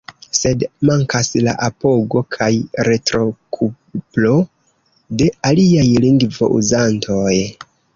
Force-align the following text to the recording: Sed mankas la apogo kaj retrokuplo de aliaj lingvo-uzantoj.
Sed 0.37 0.63
mankas 0.89 1.29
la 1.47 1.53
apogo 1.67 2.23
kaj 2.37 2.49
retrokuplo 2.89 4.35
de 5.23 5.33
aliaj 5.55 5.89
lingvo-uzantoj. 6.09 7.35